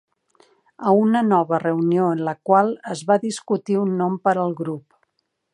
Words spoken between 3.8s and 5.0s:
un nom per al grup.